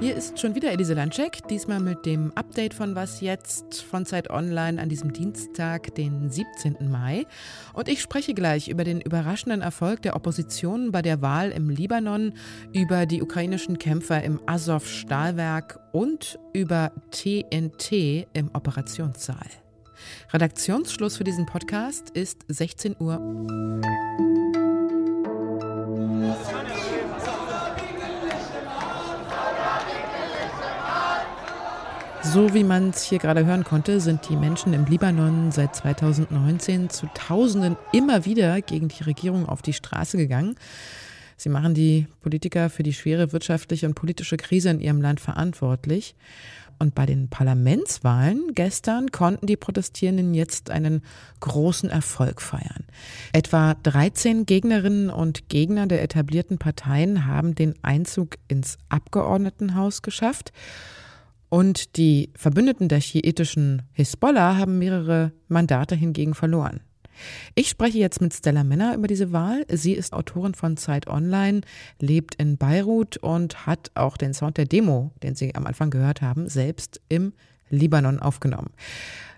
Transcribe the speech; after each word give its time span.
Hier 0.00 0.16
ist 0.16 0.38
schon 0.40 0.54
wieder 0.54 0.70
Elise 0.70 0.94
Landcheck, 0.94 1.46
diesmal 1.48 1.78
mit 1.78 2.06
dem 2.06 2.32
Update 2.34 2.72
von 2.72 2.94
Was 2.94 3.20
Jetzt 3.20 3.82
von 3.82 4.06
Zeit 4.06 4.30
Online 4.30 4.80
an 4.80 4.88
diesem 4.88 5.12
Dienstag, 5.12 5.94
den 5.94 6.30
17. 6.30 6.90
Mai. 6.90 7.26
Und 7.74 7.88
ich 7.88 8.00
spreche 8.00 8.32
gleich 8.32 8.68
über 8.68 8.84
den 8.84 9.02
überraschenden 9.02 9.60
Erfolg 9.60 10.00
der 10.00 10.16
Opposition 10.16 10.90
bei 10.90 11.02
der 11.02 11.20
Wahl 11.20 11.50
im 11.50 11.68
Libanon, 11.68 12.32
über 12.72 13.04
die 13.04 13.22
ukrainischen 13.22 13.78
Kämpfer 13.78 14.22
im 14.22 14.40
Azov-Stahlwerk 14.46 15.80
und 15.92 16.38
über 16.54 16.92
TNT 17.10 18.26
im 18.32 18.50
Operationssaal. 18.54 19.50
Redaktionsschluss 20.32 21.18
für 21.18 21.24
diesen 21.24 21.44
Podcast 21.44 22.08
ist 22.10 22.44
16 22.48 22.96
Uhr. 22.98 23.20
So 32.34 32.52
wie 32.52 32.64
man 32.64 32.90
es 32.90 33.04
hier 33.04 33.18
gerade 33.18 33.46
hören 33.46 33.62
konnte, 33.62 34.00
sind 34.00 34.28
die 34.28 34.34
Menschen 34.34 34.72
im 34.72 34.86
Libanon 34.86 35.52
seit 35.52 35.76
2019 35.76 36.90
zu 36.90 37.06
Tausenden 37.14 37.76
immer 37.92 38.24
wieder 38.24 38.60
gegen 38.60 38.88
die 38.88 39.04
Regierung 39.04 39.48
auf 39.48 39.62
die 39.62 39.72
Straße 39.72 40.16
gegangen. 40.16 40.56
Sie 41.36 41.48
machen 41.48 41.74
die 41.74 42.06
Politiker 42.22 42.70
für 42.70 42.82
die 42.82 42.92
schwere 42.92 43.32
wirtschaftliche 43.32 43.86
und 43.86 43.94
politische 43.94 44.36
Krise 44.36 44.70
in 44.70 44.80
ihrem 44.80 45.00
Land 45.00 45.20
verantwortlich. 45.20 46.14
Und 46.78 46.94
bei 46.94 47.06
den 47.06 47.28
Parlamentswahlen 47.28 48.52
gestern 48.54 49.10
konnten 49.10 49.46
die 49.46 49.56
Protestierenden 49.56 50.34
jetzt 50.34 50.70
einen 50.70 51.02
großen 51.40 51.90
Erfolg 51.90 52.40
feiern. 52.40 52.84
Etwa 53.32 53.74
13 53.74 54.46
Gegnerinnen 54.46 55.10
und 55.10 55.48
Gegner 55.48 55.86
der 55.86 56.02
etablierten 56.02 56.58
Parteien 56.58 57.26
haben 57.26 57.54
den 57.54 57.74
Einzug 57.82 58.36
ins 58.48 58.78
Abgeordnetenhaus 58.88 60.02
geschafft. 60.02 60.52
Und 61.48 61.96
die 61.96 62.32
Verbündeten 62.36 62.88
der 62.88 63.00
schiitischen 63.00 63.82
Hisbollah 63.92 64.56
haben 64.56 64.78
mehrere 64.78 65.32
Mandate 65.48 65.94
hingegen 65.94 66.34
verloren. 66.34 66.80
Ich 67.54 67.68
spreche 67.68 67.98
jetzt 67.98 68.20
mit 68.20 68.34
Stella 68.34 68.64
Männer 68.64 68.94
über 68.94 69.06
diese 69.06 69.32
Wahl. 69.32 69.64
Sie 69.68 69.92
ist 69.92 70.12
Autorin 70.12 70.54
von 70.54 70.76
Zeit 70.76 71.06
Online, 71.06 71.62
lebt 72.00 72.34
in 72.36 72.56
Beirut 72.56 73.16
und 73.18 73.66
hat 73.66 73.90
auch 73.94 74.16
den 74.16 74.34
Sound 74.34 74.56
der 74.56 74.66
Demo, 74.66 75.12
den 75.22 75.34
Sie 75.34 75.54
am 75.54 75.66
Anfang 75.66 75.90
gehört 75.90 76.22
haben, 76.22 76.48
selbst 76.48 77.00
im 77.08 77.32
Libanon 77.70 78.20
aufgenommen. 78.20 78.70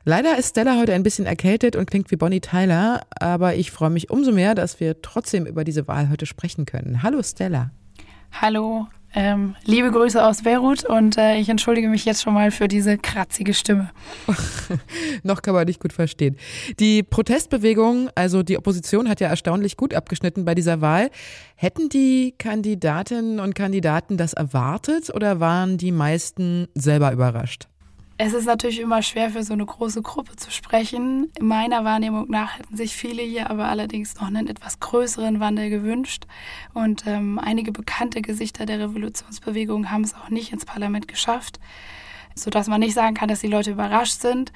Leider 0.04 0.38
ist 0.38 0.50
Stella 0.50 0.78
heute 0.78 0.94
ein 0.94 1.02
bisschen 1.02 1.26
erkältet 1.26 1.74
und 1.74 1.90
klingt 1.90 2.10
wie 2.12 2.16
Bonnie 2.16 2.40
Tyler, 2.40 3.02
aber 3.10 3.56
ich 3.56 3.72
freue 3.72 3.90
mich 3.90 4.08
umso 4.08 4.30
mehr, 4.30 4.54
dass 4.54 4.78
wir 4.78 5.02
trotzdem 5.02 5.46
über 5.46 5.64
diese 5.64 5.88
Wahl 5.88 6.10
heute 6.10 6.26
sprechen 6.26 6.64
können. 6.64 7.02
Hallo 7.02 7.22
Stella. 7.22 7.72
Hallo, 8.32 8.86
ähm, 9.14 9.56
liebe 9.64 9.90
Grüße 9.90 10.22
aus 10.22 10.42
Beirut 10.42 10.84
und 10.84 11.16
äh, 11.16 11.38
ich 11.38 11.48
entschuldige 11.48 11.88
mich 11.88 12.04
jetzt 12.04 12.22
schon 12.22 12.34
mal 12.34 12.50
für 12.50 12.68
diese 12.68 12.98
kratzige 12.98 13.54
Stimme. 13.54 13.90
Noch 15.22 15.40
kann 15.40 15.54
man 15.54 15.66
nicht 15.66 15.80
gut 15.80 15.94
verstehen. 15.94 16.36
Die 16.78 17.02
Protestbewegung, 17.02 18.10
also 18.14 18.42
die 18.42 18.58
Opposition, 18.58 19.08
hat 19.08 19.20
ja 19.20 19.28
erstaunlich 19.28 19.78
gut 19.78 19.94
abgeschnitten 19.94 20.44
bei 20.44 20.54
dieser 20.54 20.82
Wahl. 20.82 21.10
Hätten 21.54 21.88
die 21.88 22.34
Kandidatinnen 22.36 23.40
und 23.40 23.54
Kandidaten 23.54 24.18
das 24.18 24.34
erwartet 24.34 25.08
oder 25.14 25.40
waren 25.40 25.78
die 25.78 25.92
meisten 25.92 26.68
selber 26.74 27.10
überrascht? 27.10 27.68
Es 28.18 28.32
ist 28.32 28.46
natürlich 28.46 28.80
immer 28.80 29.02
schwer 29.02 29.28
für 29.28 29.42
so 29.42 29.52
eine 29.52 29.66
große 29.66 30.00
Gruppe 30.00 30.36
zu 30.36 30.50
sprechen. 30.50 31.30
In 31.38 31.46
meiner 31.48 31.84
Wahrnehmung 31.84 32.30
nach 32.30 32.58
hätten 32.58 32.74
sich 32.74 32.96
viele 32.96 33.22
hier 33.22 33.50
aber 33.50 33.68
allerdings 33.68 34.14
noch 34.14 34.28
einen 34.28 34.46
etwas 34.46 34.80
größeren 34.80 35.38
Wandel 35.38 35.68
gewünscht. 35.68 36.26
Und 36.72 37.06
ähm, 37.06 37.38
einige 37.38 37.72
bekannte 37.72 38.22
Gesichter 38.22 38.64
der 38.64 38.80
Revolutionsbewegung 38.80 39.90
haben 39.90 40.02
es 40.02 40.14
auch 40.14 40.30
nicht 40.30 40.50
ins 40.50 40.64
Parlament 40.64 41.08
geschafft, 41.08 41.60
sodass 42.34 42.68
man 42.68 42.80
nicht 42.80 42.94
sagen 42.94 43.14
kann, 43.14 43.28
dass 43.28 43.40
die 43.40 43.48
Leute 43.48 43.72
überrascht 43.72 44.22
sind. 44.22 44.50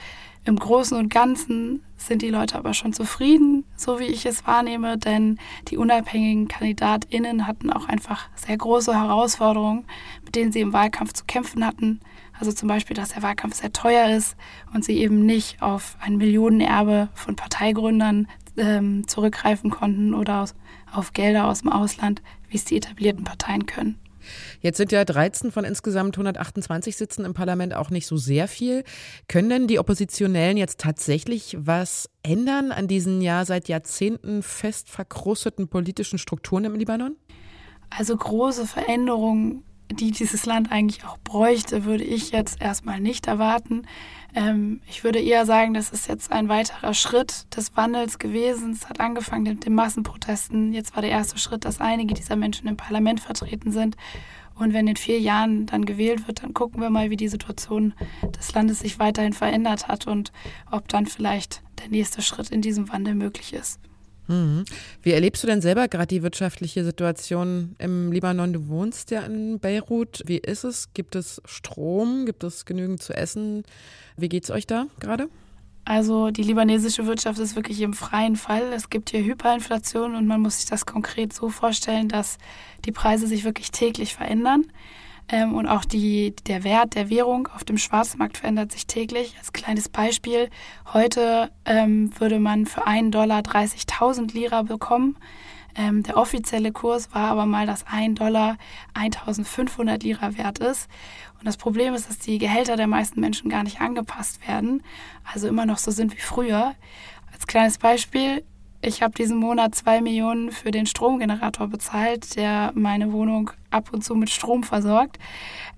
Im 0.46 0.56
Großen 0.56 0.96
und 0.96 1.10
Ganzen 1.10 1.84
sind 1.98 2.22
die 2.22 2.30
Leute 2.30 2.56
aber 2.56 2.72
schon 2.72 2.94
zufrieden, 2.94 3.64
so 3.76 4.00
wie 4.00 4.04
ich 4.04 4.24
es 4.24 4.46
wahrnehme, 4.46 4.96
denn 4.96 5.38
die 5.68 5.76
unabhängigen 5.76 6.48
KandidatInnen 6.48 7.46
hatten 7.46 7.70
auch 7.70 7.88
einfach 7.88 8.30
sehr 8.36 8.56
große 8.56 8.94
Herausforderungen, 8.94 9.84
mit 10.24 10.34
denen 10.34 10.50
sie 10.50 10.62
im 10.62 10.72
Wahlkampf 10.72 11.12
zu 11.12 11.26
kämpfen 11.26 11.66
hatten. 11.66 12.00
Also 12.40 12.52
zum 12.52 12.68
Beispiel, 12.68 12.96
dass 12.96 13.10
der 13.10 13.22
Wahlkampf 13.22 13.56
sehr 13.56 13.70
teuer 13.70 14.16
ist 14.16 14.34
und 14.72 14.82
sie 14.82 14.96
eben 14.96 15.26
nicht 15.26 15.60
auf 15.60 15.96
ein 16.00 16.16
Millionenerbe 16.16 17.10
von 17.12 17.36
Parteigründern 17.36 18.28
ähm, 18.56 19.06
zurückgreifen 19.06 19.70
konnten 19.70 20.14
oder 20.14 20.40
aus, 20.40 20.54
auf 20.90 21.12
Gelder 21.12 21.48
aus 21.48 21.60
dem 21.60 21.70
Ausland, 21.70 22.22
wie 22.48 22.56
es 22.56 22.64
die 22.64 22.78
etablierten 22.78 23.24
Parteien 23.24 23.66
können. 23.66 24.00
Jetzt 24.62 24.78
sind 24.78 24.90
ja 24.90 25.04
13 25.04 25.52
von 25.52 25.64
insgesamt 25.64 26.16
128 26.16 26.96
Sitzen 26.96 27.26
im 27.26 27.34
Parlament 27.34 27.74
auch 27.74 27.90
nicht 27.90 28.06
so 28.06 28.16
sehr 28.16 28.48
viel. 28.48 28.84
Können 29.28 29.50
denn 29.50 29.66
die 29.66 29.78
Oppositionellen 29.78 30.56
jetzt 30.56 30.80
tatsächlich 30.80 31.56
was 31.58 32.08
ändern 32.22 32.72
an 32.72 32.88
diesen 32.88 33.20
ja 33.20 33.44
seit 33.44 33.68
Jahrzehnten 33.68 34.42
fest 34.42 34.88
verkrusteten 34.88 35.68
politischen 35.68 36.18
Strukturen 36.18 36.64
im 36.64 36.74
Libanon? 36.74 37.16
Also 37.90 38.16
große 38.16 38.66
Veränderungen 38.66 39.64
die 39.92 40.10
dieses 40.10 40.46
Land 40.46 40.70
eigentlich 40.70 41.04
auch 41.04 41.18
bräuchte, 41.18 41.84
würde 41.84 42.04
ich 42.04 42.30
jetzt 42.30 42.60
erstmal 42.60 43.00
nicht 43.00 43.26
erwarten. 43.26 43.86
Ähm, 44.34 44.80
ich 44.88 45.04
würde 45.04 45.18
eher 45.18 45.46
sagen, 45.46 45.74
das 45.74 45.90
ist 45.90 46.08
jetzt 46.08 46.32
ein 46.32 46.48
weiterer 46.48 46.94
Schritt 46.94 47.54
des 47.56 47.76
Wandels 47.76 48.18
gewesen. 48.18 48.72
Es 48.72 48.88
hat 48.88 49.00
angefangen 49.00 49.44
mit 49.44 49.66
den 49.66 49.74
Massenprotesten. 49.74 50.72
Jetzt 50.72 50.94
war 50.94 51.02
der 51.02 51.10
erste 51.10 51.38
Schritt, 51.38 51.64
dass 51.64 51.80
einige 51.80 52.14
dieser 52.14 52.36
Menschen 52.36 52.68
im 52.68 52.76
Parlament 52.76 53.20
vertreten 53.20 53.72
sind. 53.72 53.96
Und 54.54 54.74
wenn 54.74 54.86
in 54.86 54.96
vier 54.96 55.18
Jahren 55.18 55.66
dann 55.66 55.86
gewählt 55.86 56.26
wird, 56.26 56.42
dann 56.42 56.52
gucken 56.52 56.82
wir 56.82 56.90
mal, 56.90 57.08
wie 57.08 57.16
die 57.16 57.28
Situation 57.28 57.94
des 58.38 58.52
Landes 58.52 58.80
sich 58.80 58.98
weiterhin 58.98 59.32
verändert 59.32 59.88
hat 59.88 60.06
und 60.06 60.32
ob 60.70 60.86
dann 60.88 61.06
vielleicht 61.06 61.62
der 61.82 61.88
nächste 61.88 62.20
Schritt 62.20 62.50
in 62.50 62.60
diesem 62.60 62.92
Wandel 62.92 63.14
möglich 63.14 63.54
ist. 63.54 63.80
Mhm. 64.28 64.64
Wie 65.02 65.12
erlebst 65.12 65.42
du 65.42 65.46
denn 65.46 65.60
selber 65.60 65.88
gerade 65.88 66.06
die 66.06 66.22
wirtschaftliche 66.22 66.84
Situation 66.84 67.74
im 67.78 68.12
Libanon? 68.12 68.52
Du 68.52 68.68
wohnst 68.68 69.10
ja 69.10 69.22
in 69.22 69.58
Beirut. 69.58 70.22
Wie 70.26 70.38
ist 70.38 70.64
es? 70.64 70.92
Gibt 70.94 71.16
es 71.16 71.42
Strom? 71.44 72.26
Gibt 72.26 72.44
es 72.44 72.64
genügend 72.64 73.02
zu 73.02 73.12
essen? 73.12 73.64
Wie 74.16 74.28
geht 74.28 74.44
es 74.44 74.50
euch 74.50 74.66
da 74.66 74.86
gerade? 75.00 75.28
Also 75.84 76.30
die 76.30 76.42
libanesische 76.42 77.06
Wirtschaft 77.06 77.38
ist 77.38 77.56
wirklich 77.56 77.80
im 77.80 77.94
freien 77.94 78.36
Fall. 78.36 78.72
Es 78.72 78.90
gibt 78.90 79.10
hier 79.10 79.24
Hyperinflation 79.24 80.14
und 80.14 80.26
man 80.26 80.40
muss 80.40 80.58
sich 80.58 80.66
das 80.66 80.86
konkret 80.86 81.32
so 81.32 81.48
vorstellen, 81.48 82.08
dass 82.08 82.38
die 82.84 82.92
Preise 82.92 83.26
sich 83.26 83.44
wirklich 83.44 83.70
täglich 83.70 84.14
verändern. 84.14 84.66
Ähm, 85.30 85.54
und 85.54 85.66
auch 85.66 85.84
die, 85.84 86.34
der 86.46 86.64
Wert 86.64 86.94
der 86.94 87.08
Währung 87.08 87.48
auf 87.54 87.64
dem 87.64 87.78
Schwarzmarkt 87.78 88.38
verändert 88.38 88.72
sich 88.72 88.86
täglich. 88.86 89.36
Als 89.38 89.52
kleines 89.52 89.88
Beispiel, 89.88 90.50
heute 90.92 91.50
ähm, 91.64 92.10
würde 92.18 92.40
man 92.40 92.66
für 92.66 92.86
einen 92.86 93.10
Dollar 93.10 93.40
30.000 93.40 94.34
Lira 94.34 94.62
bekommen. 94.62 95.16
Ähm, 95.76 96.02
der 96.02 96.16
offizielle 96.16 96.72
Kurs 96.72 97.14
war 97.14 97.30
aber 97.30 97.46
mal, 97.46 97.66
dass 97.66 97.86
ein 97.86 98.16
Dollar 98.16 98.56
1500 98.94 100.02
Lira 100.02 100.36
wert 100.36 100.58
ist. 100.58 100.88
Und 101.38 101.46
das 101.46 101.56
Problem 101.56 101.94
ist, 101.94 102.08
dass 102.08 102.18
die 102.18 102.38
Gehälter 102.38 102.76
der 102.76 102.88
meisten 102.88 103.20
Menschen 103.20 103.48
gar 103.48 103.62
nicht 103.62 103.80
angepasst 103.80 104.46
werden, 104.46 104.82
also 105.32 105.48
immer 105.48 105.64
noch 105.64 105.78
so 105.78 105.90
sind 105.90 106.12
wie 106.12 106.20
früher. 106.20 106.74
Als 107.32 107.46
kleines 107.46 107.78
Beispiel, 107.78 108.42
ich 108.81 109.01
habe 109.01 109.13
diesen 109.13 109.37
Monat 109.37 109.73
zwei 109.73 110.01
Millionen 110.01 110.51
für 110.51 110.71
den 110.71 110.85
Stromgenerator 110.85 111.67
bezahlt, 111.67 112.35
der 112.35 112.71
meine 112.75 113.11
Wohnung 113.11 113.51
ab 113.71 113.89
und 113.91 114.03
zu 114.03 114.15
mit 114.15 114.29
Strom 114.29 114.63
versorgt. 114.63 115.17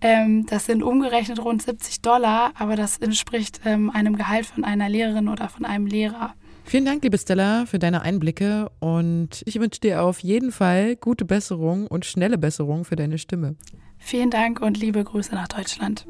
Ähm, 0.02 0.46
das 0.46 0.66
sind 0.66 0.84
umgerechnet 0.84 1.44
rund 1.44 1.62
70 1.62 2.02
Dollar, 2.02 2.52
aber 2.56 2.76
das 2.76 2.98
entspricht 2.98 3.62
ähm, 3.66 3.90
einem 3.90 4.18
Gehalt 4.18 4.46
von 4.46 4.64
einer 4.64 4.90
Lehrerin 4.90 5.30
oder 5.30 5.48
von 5.48 5.66
einem 5.66 5.86
Lehrer. 5.86 6.34
Vielen 6.66 6.84
Dank, 6.84 7.02
liebe 7.04 7.18
Stella, 7.18 7.66
für 7.66 7.80
deine 7.80 8.02
Einblicke 8.02 8.70
und 8.80 9.42
ich 9.46 9.58
wünsche 9.58 9.80
dir 9.80 10.04
auf 10.04 10.20
jeden 10.20 10.52
Fall 10.52 10.98
gute 10.98 11.24
Besserung 11.24 11.88
und 11.88 12.06
schnelle 12.06 12.38
Besserung 12.38 12.84
für 12.84 12.98
deine 12.98 13.18
Stimme. 13.18 13.56
Vielen 13.98 14.30
Dank 14.30 14.62
und 14.62 14.78
liebe 14.78 15.02
Grüße 15.04 15.34
nach 15.34 15.48
Deutschland. 15.48 16.06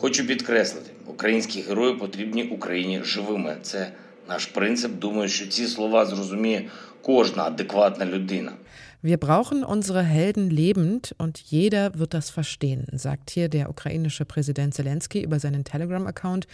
Хочу 0.00 0.26
підкреслити, 0.26 0.90
українські 1.06 1.60
герої 1.60 1.94
потрібні 1.94 2.44
Україні 2.44 3.00
живими. 3.02 3.56
Це 3.62 3.92
наш 4.28 4.46
принцип. 4.46 4.98
Думаю, 4.98 5.28
що 5.28 5.46
ці 5.46 5.66
слова 5.66 6.06
зрозуміє 6.06 6.70
кожна 7.02 7.44
адекватна 7.44 8.06
людина. 8.06 8.52
Wir 9.02 9.16
brauchen 9.16 9.64
unsere 9.64 10.02
Helden 10.02 10.50
lebend 10.50 11.14
und 11.16 11.38
jeder 11.38 11.98
wird 11.98 12.12
das 12.12 12.28
verstehen, 12.28 12.86
sagt 12.92 13.30
hier 13.30 13.48
der 13.48 13.70
ukrainische 13.70 14.26
Präsident 14.26 14.74
Zelensky 14.74 15.22
über 15.22 15.40
seinen 15.40 15.64
Telegram-Account 15.64 16.46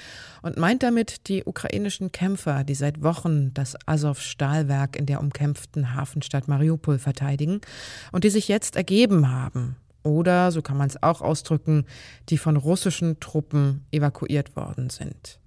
und 0.42 0.56
meint 0.56 0.84
damit 0.84 1.26
die 1.26 1.42
ukrainischen 1.42 2.12
Kämpfer, 2.12 2.62
die 2.62 2.76
seit 2.76 3.02
Wochen 3.02 3.52
das 3.52 3.74
Azov-Stahlwerk 3.86 4.94
in 4.94 5.06
der 5.06 5.18
umkämpften 5.18 5.96
Hafenstadt 5.96 6.46
Mariupol 6.46 7.00
verteidigen 7.00 7.62
und 8.12 8.22
die 8.22 8.30
sich 8.30 8.46
jetzt 8.46 8.76
ergeben 8.76 9.32
haben. 9.32 9.74
Oder, 10.04 10.52
so 10.52 10.62
kann 10.62 10.76
man 10.76 10.86
es 10.86 11.02
auch 11.02 11.22
ausdrücken, 11.22 11.84
die 12.28 12.38
von 12.38 12.56
russischen 12.56 13.18
Truppen 13.18 13.84
evakuiert 13.90 14.54
worden 14.54 14.88
sind. 14.88 15.39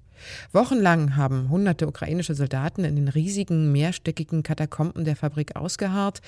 Wochenlang 0.52 1.16
haben 1.16 1.48
hunderte 1.48 1.86
ukrainische 1.86 2.34
Soldaten 2.34 2.84
in 2.84 2.96
den 2.96 3.08
riesigen 3.08 3.72
mehrstöckigen 3.72 4.42
Katakomben 4.42 5.04
der 5.04 5.16
Fabrik 5.16 5.56
ausgeharrt 5.56 6.20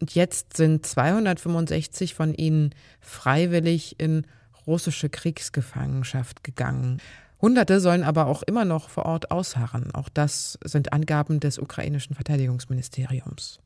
und 0.00 0.14
jetzt 0.14 0.56
sind 0.56 0.86
265 0.86 2.14
von 2.14 2.34
ihnen 2.34 2.74
freiwillig 3.00 3.98
in 3.98 4.26
russische 4.66 5.08
Kriegsgefangenschaft 5.08 6.44
gegangen. 6.44 7.00
Hunderte 7.40 7.80
sollen 7.80 8.04
aber 8.04 8.26
auch 8.26 8.42
immer 8.42 8.64
noch 8.64 8.90
vor 8.90 9.06
Ort 9.06 9.30
ausharren. 9.30 9.94
Auch 9.94 10.08
das 10.10 10.58
sind 10.62 10.92
Angaben 10.92 11.40
des 11.40 11.58
ukrainischen 11.58 12.14
Verteidigungsministeriums. 12.14 13.60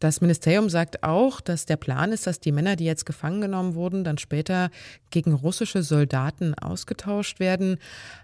Das 0.00 0.22
Ministerium 0.22 0.70
sagt 0.70 1.02
auch, 1.02 1.42
dass 1.42 1.66
der 1.66 1.76
Plan 1.76 2.10
ist, 2.10 2.26
dass 2.26 2.40
die 2.40 2.52
Männer, 2.52 2.74
die 2.74 2.86
jetzt 2.86 3.04
gefangen 3.04 3.42
genommen 3.42 3.74
wurden, 3.74 4.02
dann 4.02 4.16
später 4.16 4.70
gegen 5.10 5.34
russische 5.34 5.82
Soldaten 5.82 6.54
ausgetauscht 6.54 7.38
werden. 7.38 7.76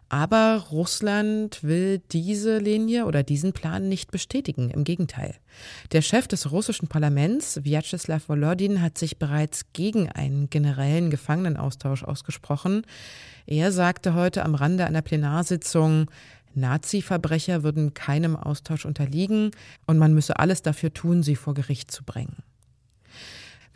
Aber 0.09 0.65
Russland 0.71 1.63
will 1.63 2.01
diese 2.13 2.57
Linie 2.59 3.05
oder 3.05 3.23
diesen 3.23 3.53
Plan 3.53 3.91
nicht 3.91 4.11
bestätigen. 4.11 4.71
Im 4.71 4.85
Gegenteil. 4.85 5.35
Der 5.93 6.01
Chef 6.01 6.27
des 6.27 6.51
russischen 6.51 6.89
Parlaments, 6.89 7.63
Vyacheslav 7.63 8.31
Volodin, 8.31 8.81
hat 8.81 8.97
sich 8.97 9.19
bereits 9.19 9.67
gegen 9.75 10.11
einen 10.11 10.49
generellen 10.49 11.11
Gefangenenaustausch 11.11 12.05
ausgesprochen. 12.05 12.87
Er 13.47 13.71
sagte 13.71 14.15
heute 14.15 14.47
am 14.47 14.55
Rande 14.55 14.87
einer 14.87 15.03
Plenarsitzung, 15.03 16.11
Nazi-Verbrecher 16.57 17.63
würden 17.63 17.95
keinem 17.95 18.37
Austausch 18.37 18.85
unterliegen 18.85 19.51
und 19.87 19.99
man 19.99 20.15
müsse 20.15 20.39
alles 20.39 20.63
dafür 20.63 20.93
tun, 20.93 21.23
sie 21.23 21.37
vor 21.37 21.55
Gericht 21.55 21.91
zu 21.91 22.05
bringen. 22.05 22.43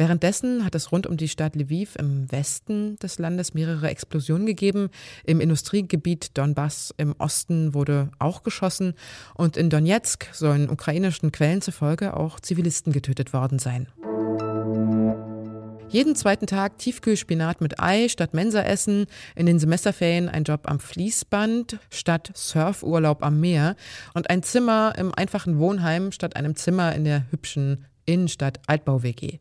Währenddessen 0.00 0.65
hat 0.65 0.75
es 0.75 0.93
rund 0.93 1.06
um 1.06 1.19
die 1.19 1.29
Stadt 1.29 1.55
Lviv 1.55 1.94
im 1.97 2.32
Westen 2.32 2.97
des 3.00 3.19
Landes 3.19 3.53
mehrere 3.53 3.91
Explosionen 3.91 4.47
gegeben. 4.47 4.88
Im 5.25 5.43
Industriegebiet 5.43 6.38
Donbass 6.38 6.94
im 6.97 7.15
Osten 7.19 7.75
wurde 7.75 8.11
auch 8.19 8.43
geschossen 8.43 8.94
und 9.35 9.59
in 9.59 9.69
Donetsk 9.69 10.29
sollen 10.32 10.71
ukrainischen 10.71 11.32
Quellen 11.32 11.61
zufolge 11.61 12.17
auch 12.17 12.41
Zivilisten 12.41 12.94
getötet 12.94 13.35
worden 13.35 13.59
sein. 13.59 13.88
Jeden 15.91 16.15
zweiten 16.15 16.47
Tag 16.47 16.79
Tiefkühlspinat 16.79 17.61
mit 17.61 17.81
Ei 17.81 18.09
statt 18.09 18.33
Mensa 18.33 18.63
essen, 18.63 19.07
in 19.35 19.47
den 19.47 19.59
Semesterferien 19.59 20.29
ein 20.29 20.45
Job 20.45 20.71
am 20.71 20.79
Fließband 20.79 21.81
statt 21.91 22.31
Surfurlaub 22.33 23.25
am 23.25 23.41
Meer 23.41 23.75
und 24.15 24.31
ein 24.31 24.45
Zimmer 24.45 24.95
im 24.97 25.13
einfachen 25.13 25.59
Wohnheim 25.59 26.13
statt 26.13 26.37
einem 26.37 26.55
Zimmer 26.55 26.95
in 26.95 27.05
der 27.05 27.25
hübschen 27.33 27.87
Innenstadt 28.05 28.61
Altbau-WG. 28.67 29.38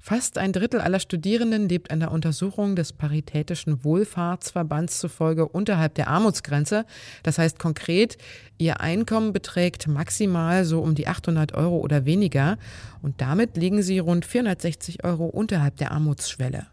Fast 0.00 0.38
ein 0.38 0.52
Drittel 0.52 0.80
aller 0.80 1.00
Studierenden 1.00 1.68
lebt 1.68 1.90
einer 1.90 2.12
Untersuchung 2.12 2.76
des 2.76 2.92
Paritätischen 2.92 3.84
Wohlfahrtsverbands 3.84 4.98
zufolge 4.98 5.48
unterhalb 5.48 5.94
der 5.94 6.08
Armutsgrenze. 6.08 6.84
Das 7.22 7.38
heißt 7.38 7.58
konkret, 7.58 8.18
ihr 8.58 8.80
Einkommen 8.80 9.32
beträgt 9.32 9.88
maximal 9.88 10.64
so 10.64 10.80
um 10.80 10.94
die 10.94 11.08
800 11.08 11.54
Euro 11.54 11.78
oder 11.78 12.04
weniger 12.04 12.58
und 13.00 13.20
damit 13.20 13.56
liegen 13.56 13.82
sie 13.82 13.98
rund 13.98 14.24
460 14.24 15.04
Euro 15.04 15.26
unterhalb 15.26 15.76
der 15.76 15.92
Armutsschwelle. 15.92 16.66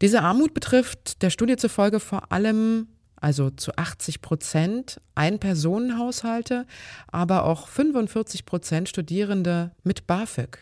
Diese 0.00 0.22
Armut 0.22 0.54
betrifft 0.54 1.22
der 1.22 1.30
Studie 1.30 1.56
zufolge 1.56 1.98
vor 1.98 2.30
allem 2.30 2.86
also 3.20 3.50
zu 3.50 3.76
80 3.76 4.20
Prozent 4.20 5.00
Ein-Personen-Haushalte, 5.14 6.66
aber 7.08 7.44
auch 7.44 7.68
45 7.68 8.46
Prozent 8.46 8.88
Studierende 8.88 9.72
mit 9.82 10.06
BAföG. 10.06 10.58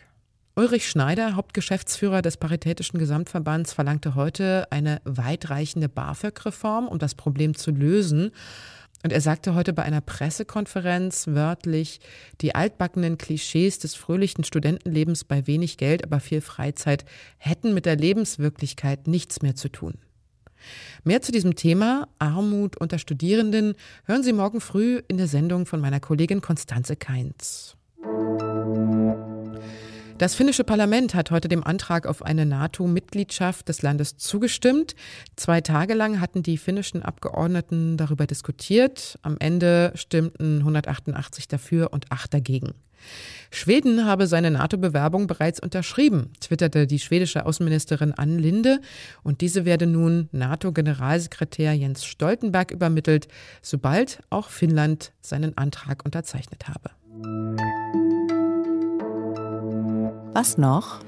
Ulrich 0.55 0.89
Schneider, 0.89 1.35
Hauptgeschäftsführer 1.35 2.23
des 2.23 2.37
Paritätischen 2.37 2.97
Gesamtverbands, 2.97 3.73
verlangte 3.73 4.15
heute 4.15 4.65
eine 4.71 5.01
weitreichende 5.03 5.87
BAföG-Reform, 5.87 6.87
um 6.87 6.97
das 6.97 7.13
Problem 7.13 7.55
zu 7.55 7.69
lösen. 7.69 8.31
Und 9.03 9.13
er 9.13 9.21
sagte 9.21 9.53
heute 9.53 9.71
bei 9.71 9.83
einer 9.83 10.01
Pressekonferenz 10.01 11.27
wörtlich, 11.27 11.99
die 12.41 12.55
altbackenen 12.55 13.19
Klischees 13.19 13.77
des 13.77 13.93
fröhlichen 13.93 14.43
Studentenlebens 14.43 15.25
bei 15.25 15.45
wenig 15.45 15.77
Geld, 15.77 16.03
aber 16.03 16.19
viel 16.19 16.41
Freizeit 16.41 17.05
hätten 17.37 17.75
mit 17.75 17.85
der 17.85 17.95
Lebenswirklichkeit 17.95 19.05
nichts 19.05 19.43
mehr 19.43 19.55
zu 19.55 19.69
tun. 19.69 19.99
Mehr 21.03 21.21
zu 21.21 21.31
diesem 21.31 21.55
Thema 21.55 22.07
Armut 22.19 22.77
unter 22.77 22.99
Studierenden 22.99 23.75
hören 24.05 24.23
Sie 24.23 24.33
morgen 24.33 24.61
früh 24.61 25.01
in 25.07 25.17
der 25.17 25.27
Sendung 25.27 25.65
von 25.65 25.79
meiner 25.79 25.99
Kollegin 25.99 26.41
Konstanze 26.41 26.95
Keinz. 26.95 27.75
Das 30.17 30.33
finnische 30.33 30.63
Parlament 30.63 31.13
hat 31.13 31.29
heute 31.29 31.47
dem 31.47 31.63
Antrag 31.63 32.07
auf 32.07 32.23
eine 32.23 32.47
NATO-Mitgliedschaft 32.47 33.69
des 33.69 33.83
Landes 33.83 34.17
zugestimmt. 34.17 34.95
Zwei 35.35 35.61
Tage 35.61 35.93
lang 35.93 36.19
hatten 36.19 36.41
die 36.41 36.57
finnischen 36.57 37.03
Abgeordneten 37.03 37.97
darüber 37.97 38.25
diskutiert. 38.25 39.19
Am 39.21 39.37
Ende 39.37 39.91
stimmten 39.93 40.59
188 40.59 41.47
dafür 41.47 41.93
und 41.93 42.11
8 42.11 42.33
dagegen. 42.33 42.73
Schweden 43.51 44.05
habe 44.05 44.27
seine 44.27 44.51
NATO-Bewerbung 44.51 45.27
bereits 45.27 45.59
unterschrieben, 45.59 46.31
twitterte 46.41 46.85
die 46.87 46.99
schwedische 46.99 47.45
Außenministerin 47.45 48.13
Ann 48.13 48.37
Linde, 48.37 48.81
und 49.23 49.41
diese 49.41 49.65
werde 49.65 49.87
nun 49.87 50.29
NATO-Generalsekretär 50.31 51.73
Jens 51.73 52.05
Stoltenberg 52.05 52.71
übermittelt, 52.71 53.27
sobald 53.61 54.19
auch 54.29 54.49
Finnland 54.49 55.13
seinen 55.21 55.57
Antrag 55.57 56.03
unterzeichnet 56.05 56.65
habe. 56.67 56.91
Was 60.33 60.57
noch? 60.57 60.99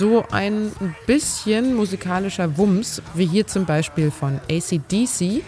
So 0.00 0.24
ein 0.30 0.72
bisschen 1.06 1.74
musikalischer 1.74 2.56
Wumms, 2.56 3.02
wie 3.12 3.26
hier 3.26 3.46
zum 3.46 3.66
Beispiel 3.66 4.10
von 4.10 4.40
ACDC, 4.50 5.42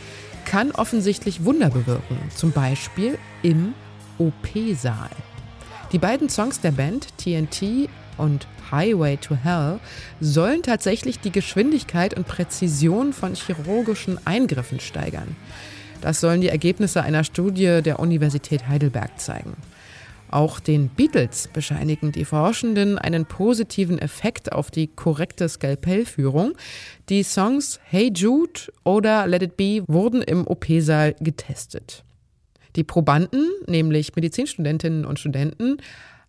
kann 0.44 0.72
offensichtlich 0.72 1.46
Wunder 1.46 1.70
bewirken. 1.70 2.19
Zum 2.37 2.52
Beispiel 2.52 3.16
im 3.43 3.72
OP-Saal. 4.19 5.08
Die 5.90 5.99
beiden 5.99 6.28
Songs 6.28 6.60
der 6.60 6.72
Band, 6.72 7.16
TNT 7.16 7.88
und 8.19 8.46
Highway 8.70 9.16
to 9.16 9.34
Hell, 9.34 9.81
sollen 10.20 10.62
tatsächlich 10.62 11.19
die 11.19 11.32
Geschwindigkeit 11.32 12.12
und 12.12 12.28
Präzision 12.28 13.14
von 13.14 13.32
chirurgischen 13.32 14.19
Eingriffen 14.26 14.81
steigern. 14.81 15.34
Das 16.02 16.20
sollen 16.20 16.43
die 16.43 16.48
Ergebnisse 16.48 17.02
einer 17.02 17.25
Studie 17.25 17.81
der 17.82 18.00
Universität 18.00 18.69
Heidelberg 18.69 19.19
zeigen. 19.19 19.56
Auch 20.32 20.61
den 20.61 20.88
Beatles 20.88 21.46
bescheinigen 21.52 22.11
die 22.11 22.25
Forschenden 22.25 22.96
einen 22.96 23.26
positiven 23.26 23.99
Effekt 23.99 24.50
auf 24.50 24.70
die 24.70 24.87
korrekte 24.87 25.46
Skalpellführung. 25.46 26.55
Die 27.11 27.23
Songs 27.23 27.79
Hey 27.84 28.11
Jude 28.14 28.73
oder 28.82 29.26
Let 29.26 29.43
It 29.43 29.58
Be 29.58 29.84
wurden 29.88 30.23
im 30.23 30.46
OP-Saal 30.46 31.17
getestet. 31.20 32.02
Die 32.77 32.82
Probanden, 32.82 33.46
nämlich 33.67 34.17
Medizinstudentinnen 34.17 35.05
und 35.05 35.19
Studenten, 35.19 35.77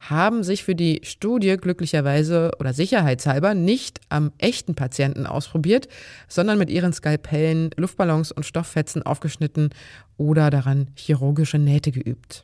haben 0.01 0.43
sich 0.43 0.65
für 0.65 0.75
die 0.75 0.99
Studie 1.03 1.55
glücklicherweise 1.55 2.51
oder 2.59 2.73
sicherheitshalber 2.73 3.53
nicht 3.53 4.01
am 4.09 4.33
echten 4.37 4.75
Patienten 4.75 5.25
ausprobiert, 5.25 5.87
sondern 6.27 6.57
mit 6.57 6.69
ihren 6.69 6.91
Skalpellen 6.91 7.69
Luftballons 7.77 8.33
und 8.33 8.45
Stofffetzen 8.45 9.03
aufgeschnitten 9.03 9.69
oder 10.17 10.49
daran 10.49 10.89
chirurgische 10.95 11.57
Nähte 11.57 11.93
geübt. 11.93 12.43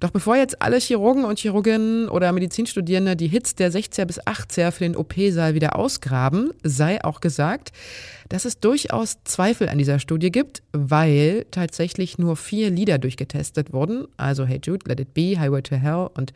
Doch 0.00 0.10
bevor 0.10 0.36
jetzt 0.36 0.60
alle 0.60 0.78
Chirurgen 0.78 1.24
und 1.24 1.38
Chirurginnen 1.38 2.08
oder 2.08 2.32
Medizinstudierende 2.32 3.16
die 3.16 3.28
Hits 3.28 3.54
der 3.54 3.72
60er 3.72 4.04
bis 4.04 4.20
80er 4.20 4.70
für 4.70 4.84
den 4.84 4.96
OP-Saal 4.96 5.54
wieder 5.54 5.76
ausgraben, 5.76 6.50
sei 6.62 7.02
auch 7.04 7.20
gesagt, 7.20 7.72
dass 8.28 8.44
es 8.44 8.60
durchaus 8.60 9.18
Zweifel 9.24 9.68
an 9.68 9.78
dieser 9.78 9.98
Studie 9.98 10.30
gibt, 10.30 10.62
weil 10.72 11.46
tatsächlich 11.50 12.18
nur 12.18 12.36
vier 12.36 12.70
Lieder 12.70 12.98
durchgetestet 12.98 13.72
wurden, 13.72 14.06
also 14.16 14.44
Hey 14.44 14.60
Jude, 14.62 14.88
Let 14.88 15.00
It 15.00 15.14
Be, 15.14 15.38
Highway 15.38 15.62
to 15.62 15.76
Hell 15.76 16.08
und 16.14 16.32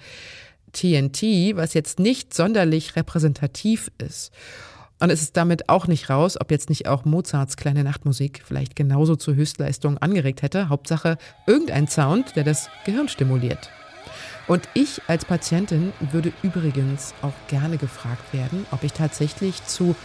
TNT, 0.73 1.57
was 1.57 1.75
jetzt 1.75 1.99
nicht 1.99 2.33
sonderlich 2.33 2.97
repräsentativ 2.97 3.91
ist. 3.99 4.31
Und 5.00 5.11
es 5.11 5.23
ist 5.23 5.37
damit 5.37 5.69
auch 5.71 5.87
nicht 5.87 6.11
raus, 6.11 6.38
ob 6.38 6.50
jetzt 6.50 6.69
nicht 6.69 6.87
auch 6.87 7.07
Mozarts 7.07 7.57
kleine 7.57 7.85
Nachtmusik 7.85 8.42
vielleicht 8.45 8.76
genauso 8.76 9.16
zur 9.16 9.35
Höchstleistung 9.35 9.97
angeregt 9.99 10.42
hätte. 10.42 10.69
Hauptsache 10.69 11.16
irgendein 11.47 11.88
Sound, 11.88 12.37
der 12.37 12.45
das 12.45 12.69
Gehirn 12.85 13.09
stimuliert. 13.09 13.71
Und 14.47 14.69
ich 14.75 15.00
als 15.07 15.25
Patientin 15.25 15.92
würde 16.12 16.33
übrigens 16.42 17.14
auch 17.23 17.33
gerne 17.49 17.78
gefragt 17.78 18.35
werden, 18.35 18.66
ob 18.73 18.83
ich 18.85 18.92
tatsächlich 18.92 19.64
zu 19.64 19.97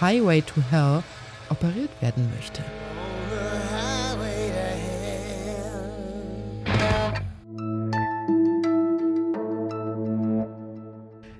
Highway 0.00 0.42
to 0.42 0.60
Hell 0.70 1.02
operiert 1.50 1.90
werden 2.00 2.30
möchte. 2.36 2.62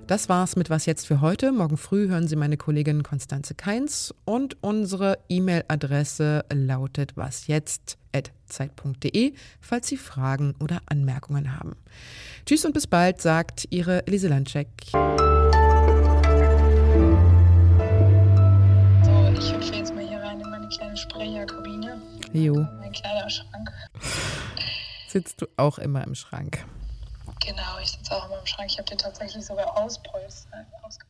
Das 0.07 0.29
war's 0.29 0.55
mit 0.55 0.69
Was 0.69 0.85
jetzt 0.85 1.07
für 1.07 1.19
heute. 1.19 1.51
Morgen 1.51 1.77
früh 1.77 2.07
hören 2.07 2.27
Sie 2.27 2.35
meine 2.35 2.57
Kollegin 2.57 3.01
Konstanze 3.01 3.55
Keins 3.55 4.13
und 4.23 4.55
unsere 4.61 5.17
E-Mail-Adresse 5.29 6.45
lautet 6.53 7.17
wasjetzt.zeit.de, 7.17 9.33
falls 9.59 9.87
Sie 9.87 9.97
Fragen 9.97 10.53
oder 10.59 10.81
Anmerkungen 10.85 11.59
haben. 11.59 11.75
Tschüss 12.45 12.65
und 12.65 12.75
bis 12.75 12.85
bald, 12.85 13.19
sagt 13.19 13.65
Ihre 13.71 14.05
Elise 14.05 14.27
Landscheck. 14.27 14.67
So, 14.91 14.97
ich 19.35 19.55
hüpfe 19.55 19.73
jetzt 19.73 19.95
mal 19.95 20.07
hier 20.07 20.19
rein 20.19 20.39
in 20.39 20.51
meine 20.51 20.67
kleine 20.67 20.95
Sprecherkabine. 20.95 21.99
Jo. 22.31 22.57
In 22.57 22.77
Mein 22.77 22.91
Kleiderschrank. 22.91 23.71
Sitzt 25.07 25.41
du 25.41 25.47
auch 25.57 25.79
immer 25.79 26.03
im 26.03 26.13
Schrank? 26.13 26.63
Genau, 27.45 27.77
ich 27.79 27.91
sitze 27.91 28.15
auch 28.15 28.25
immer 28.25 28.39
im 28.39 28.45
Schrank. 28.47 28.71
Ich 28.71 28.77
habe 28.79 28.89
den 28.89 28.97
tatsächlich 28.97 29.45
sogar 29.45 29.77
auspolstert, 29.77 30.65
ausgepolstert. 30.81 31.04